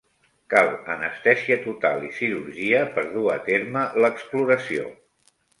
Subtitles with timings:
[0.53, 4.91] Cal anestèsia total i cirurgia per dur a terme l'exploració.